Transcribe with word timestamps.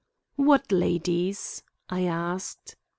"What 0.35 0.71
ladies?" 0.71 1.61
I 1.87 2.05
asked. 2.05 2.75